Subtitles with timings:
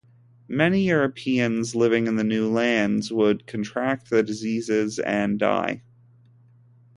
[0.47, 5.83] Many Europeans living in the new lands would contract the diseases and die.